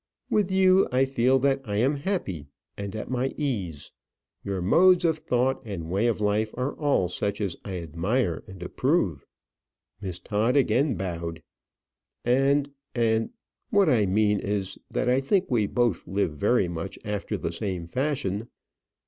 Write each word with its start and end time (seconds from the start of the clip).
With 0.31 0.51
you, 0.51 0.87
I 0.91 1.05
feel 1.05 1.37
that 1.45 1.61
I 1.63 1.75
am 1.75 1.97
happy, 1.97 2.47
and 2.75 2.95
at 2.95 3.11
my 3.11 3.27
ease. 3.37 3.91
Your 4.43 4.59
modes 4.59 5.05
of 5.05 5.19
thought 5.19 5.61
and 5.63 5.91
way 5.91 6.07
of 6.07 6.19
life 6.19 6.49
are 6.57 6.73
all 6.73 7.07
such 7.07 7.39
as 7.39 7.55
I 7.63 7.77
admire 7.77 8.41
and 8.47 8.63
approve," 8.63 9.23
Miss 10.01 10.17
Todd 10.17 10.57
again 10.57 10.95
bowed 10.95 11.43
"and 12.25 12.71
and 12.95 13.29
what 13.69 13.89
I 13.89 14.07
mean 14.07 14.39
is, 14.39 14.75
that 14.89 15.07
I 15.07 15.19
think 15.21 15.51
we 15.51 15.67
both 15.67 16.07
live 16.07 16.31
very 16.35 16.67
much 16.67 16.97
after 17.05 17.37
the 17.37 17.51
same 17.51 17.85
fashion." 17.85 18.47